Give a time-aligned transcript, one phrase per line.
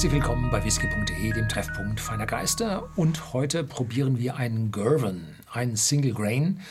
[0.00, 2.88] Herzlich willkommen bei whisky.de, dem Treffpunkt feiner Geister.
[2.96, 6.62] Und heute probieren wir einen Gervin, einen Single Grain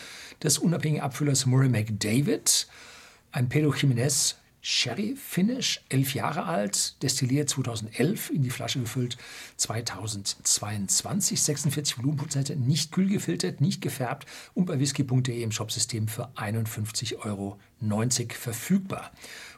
[0.42, 2.68] des unabhängigen Abfüllers Murray McDavid,
[3.32, 9.18] ein Pedro Jimenez Sherry Finish, elf Jahre alt, destilliert 2011, in die Flasche gefüllt
[9.58, 17.26] 2022, 46 Volumenprozente, nicht kühl gefiltert, nicht gefärbt und bei whisky.de im Shopsystem für 51,90
[17.26, 17.58] Euro
[18.32, 19.12] verfügbar.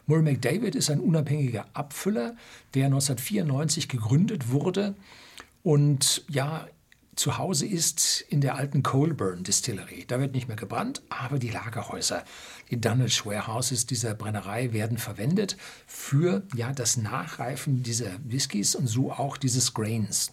[0.06, 2.36] Murray McDavid ist ein unabhängiger Abfüller,
[2.74, 4.94] der 1994 gegründet wurde
[5.62, 6.66] und ja
[7.14, 10.04] zu Hause ist in der alten Colburn Distillery.
[10.06, 12.24] Da wird nicht mehr gebrannt, aber die Lagerhäuser,
[12.70, 19.12] die Dunwich Warehouses dieser Brennerei werden verwendet für ja, das Nachreifen dieser Whiskys und so
[19.12, 20.32] auch dieses Grains.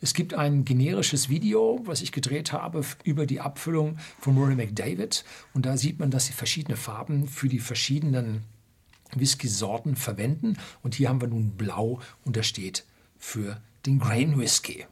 [0.00, 5.24] Es gibt ein generisches Video, was ich gedreht habe über die Abfüllung von Murray McDavid
[5.54, 8.42] und da sieht man, dass sie verschiedene Farben für die verschiedenen
[9.14, 12.84] Whisky-Sorten verwenden und hier haben wir nun blau und das steht
[13.18, 14.86] für den Grain Whisky.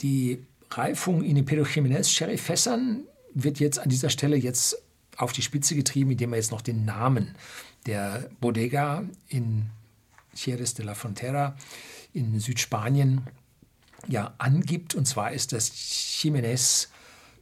[0.00, 3.04] Die Reifung in den Pedro Jimenez Sherry-Fässern
[3.34, 4.80] wird jetzt an dieser Stelle jetzt
[5.16, 7.34] auf die Spitze getrieben, indem er jetzt noch den Namen
[7.86, 9.66] der Bodega in
[10.34, 11.56] Jerez de la Frontera
[12.12, 13.22] in Südspanien
[14.06, 14.94] ja, angibt.
[14.94, 15.72] Und zwar ist das
[16.22, 16.90] Jimenez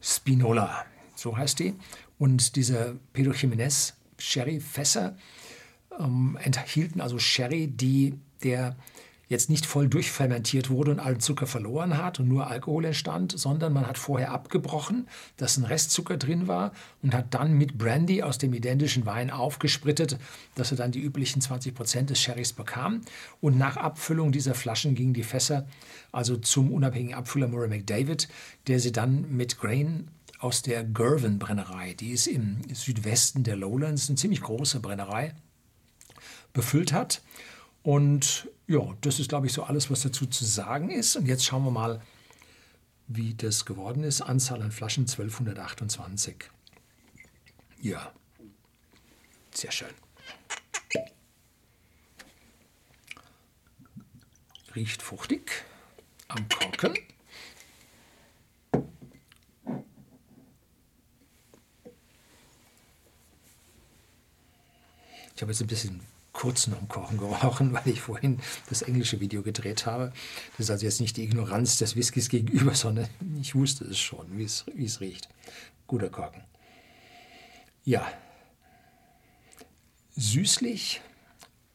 [0.00, 1.74] Spinola, so heißt die.
[2.18, 5.16] Und diese Pedro Jimenez Sherry-Fässer
[5.98, 8.76] ähm, enthielten also Sherry, die der
[9.28, 13.72] jetzt nicht voll durchfermentiert wurde und allen Zucker verloren hat und nur Alkohol entstand, sondern
[13.72, 18.38] man hat vorher abgebrochen, dass ein Restzucker drin war und hat dann mit Brandy aus
[18.38, 20.18] dem identischen Wein aufgesprittet,
[20.54, 23.00] dass er dann die üblichen 20 Prozent des Sherrys bekam.
[23.40, 25.66] Und nach Abfüllung dieser Flaschen gingen die Fässer
[26.12, 28.28] also zum unabhängigen Abfüller Murray McDavid,
[28.68, 34.08] der sie dann mit Grain aus der Gervin Brennerei, die ist im Südwesten der Lowlands,
[34.08, 35.34] eine ziemlich große Brennerei,
[36.52, 37.22] befüllt hat.
[37.86, 41.14] Und ja, das ist, glaube ich, so alles, was dazu zu sagen ist.
[41.14, 42.02] Und jetzt schauen wir mal,
[43.06, 44.22] wie das geworden ist.
[44.22, 46.50] Anzahl an Flaschen 1228.
[47.80, 48.12] Ja,
[49.52, 49.94] sehr schön.
[54.74, 55.52] Riecht fruchtig
[56.26, 56.98] am Korken.
[65.36, 66.15] Ich habe jetzt ein bisschen
[66.46, 70.12] kurzen Umkochen gerochen, weil ich vorhin das englische Video gedreht habe.
[70.52, 73.08] Das ist also jetzt nicht die Ignoranz des Whiskys gegenüber, sondern
[73.40, 75.28] ich wusste es schon, wie es, riecht.
[75.88, 76.44] Guter Korken.
[77.84, 78.06] Ja,
[80.14, 81.00] süßlich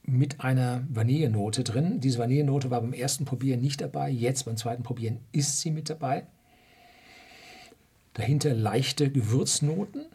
[0.03, 1.99] mit einer Vanillenote drin.
[1.99, 5.89] Diese Vanillenote war beim ersten Probieren nicht dabei, jetzt beim zweiten Probieren ist sie mit
[5.89, 6.25] dabei.
[8.13, 10.05] Dahinter leichte Gewürznoten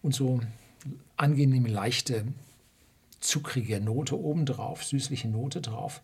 [0.00, 0.40] und so
[1.18, 2.24] angenehme leichte
[3.20, 6.02] zuckrige Note obendrauf, süßliche Note drauf,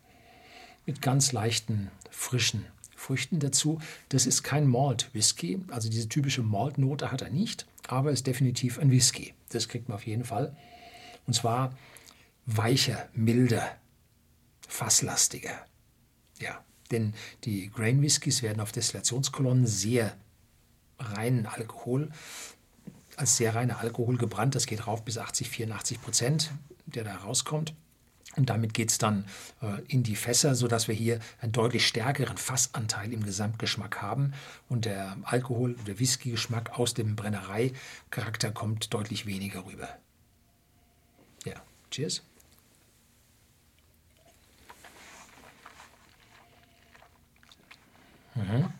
[0.85, 2.65] mit ganz leichten, frischen
[2.95, 3.79] Früchten dazu.
[4.09, 8.91] Das ist kein Malt-Whisky, also diese typische Malt-Note hat er nicht, aber ist definitiv ein
[8.91, 9.33] Whisky.
[9.49, 10.55] Das kriegt man auf jeden Fall.
[11.27, 11.75] Und zwar
[12.45, 13.75] weicher, milder,
[14.67, 15.65] fasslastiger.
[16.39, 20.15] Ja, denn die Grain Whiskys werden auf Destillationskolonnen sehr
[20.99, 22.11] reinen Alkohol,
[23.17, 24.55] als sehr reiner Alkohol gebrannt.
[24.55, 26.51] Das geht rauf bis 80, 84 Prozent
[26.85, 27.73] der da rauskommt.
[28.35, 29.25] Und damit geht es dann
[29.61, 34.33] äh, in die Fässer, sodass wir hier einen deutlich stärkeren Fassanteil im Gesamtgeschmack haben.
[34.67, 39.87] Und der Alkohol, der Whisky-Geschmack aus dem Brennerei-Charakter kommt deutlich weniger rüber.
[41.45, 41.55] Ja,
[41.91, 42.23] cheers.
[48.33, 48.73] Mhm.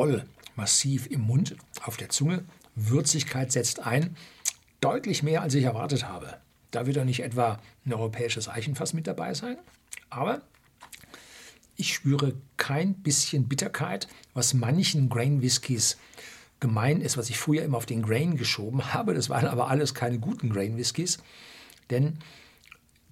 [0.00, 0.24] Voll
[0.56, 2.46] massiv im Mund, auf der Zunge.
[2.74, 4.16] Würzigkeit setzt ein.
[4.80, 6.38] Deutlich mehr, als ich erwartet habe.
[6.70, 9.58] Da wird doch nicht etwa ein europäisches Eichenfass mit dabei sein.
[10.08, 10.40] Aber
[11.76, 15.98] ich spüre kein bisschen Bitterkeit, was manchen Grain Whiskys
[16.60, 19.12] gemein ist, was ich früher immer auf den Grain geschoben habe.
[19.12, 21.18] Das waren aber alles keine guten Grain Whiskys.
[21.90, 22.16] Denn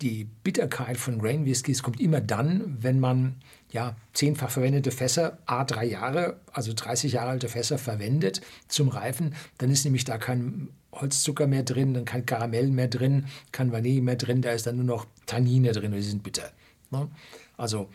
[0.00, 3.36] die Bitterkeit von Grain Whiskys kommt immer dann, wenn man
[3.70, 9.34] ja, zehnfach verwendete Fässer, a drei Jahre, also 30 Jahre alte Fässer verwendet zum Reifen.
[9.58, 14.00] Dann ist nämlich da kein Holzzucker mehr drin, dann kein Karamell mehr drin, kein Vanille
[14.00, 16.50] mehr drin, da ist dann nur noch Tannine drin und die sind bitter.
[16.90, 17.08] Ne?
[17.56, 17.90] Also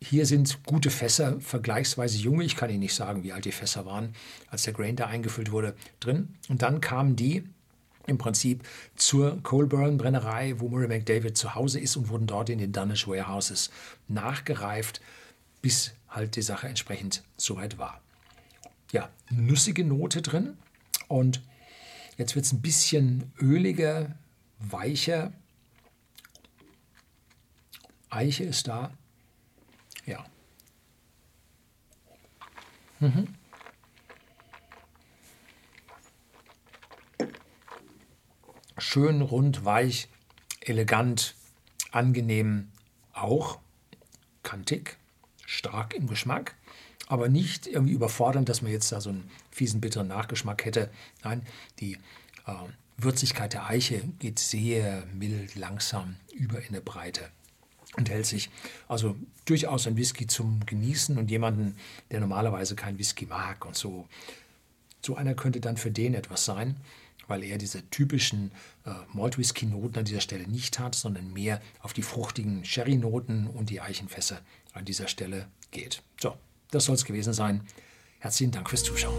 [0.00, 3.86] hier sind gute Fässer, vergleichsweise junge, ich kann Ihnen nicht sagen, wie alt die Fässer
[3.86, 4.14] waren,
[4.50, 6.36] als der Grain da eingefüllt wurde, drin.
[6.48, 7.44] Und dann kamen die
[8.06, 12.72] im Prinzip zur Colburn-Brennerei, wo Murray McDavid zu Hause ist und wurden dort in den
[12.72, 13.70] Dunnish Warehouses
[14.08, 15.00] nachgereift,
[15.62, 18.00] bis halt die Sache entsprechend soweit war.
[18.92, 20.56] Ja, nussige Note drin
[21.08, 21.42] und
[22.16, 24.16] Jetzt wird es ein bisschen öliger,
[24.58, 25.32] weicher.
[28.08, 28.90] Eiche ist da.
[30.06, 30.24] Ja.
[33.00, 33.28] Mhm.
[38.78, 40.08] Schön, rund, weich,
[40.60, 41.34] elegant,
[41.92, 42.68] angenehm
[43.14, 43.58] auch,
[44.42, 44.98] kantig,
[45.46, 46.54] stark im Geschmack,
[47.06, 50.90] aber nicht irgendwie überfordernd, dass man jetzt da so einen fiesen, bitteren Nachgeschmack hätte.
[51.24, 51.40] Nein,
[51.80, 51.94] die
[52.46, 52.52] äh,
[52.98, 57.30] Würzigkeit der Eiche geht sehr mild, langsam über in eine Breite
[57.96, 58.50] und hält sich
[58.88, 61.76] also durchaus ein Whisky zum Genießen und jemanden,
[62.10, 64.06] der normalerweise kein Whisky mag und so.
[65.00, 66.76] So einer könnte dann für den etwas sein,
[67.28, 68.52] weil er diese typischen
[68.84, 73.80] äh, Malt-Whisky-Noten an dieser Stelle nicht hat, sondern mehr auf die fruchtigen Sherry-Noten und die
[73.80, 74.40] Eichenfässer
[74.72, 76.02] an dieser Stelle geht.
[76.20, 76.36] So,
[76.70, 77.62] das soll es gewesen sein.
[78.18, 79.16] Herzlichen Dank fürs Zuschauen.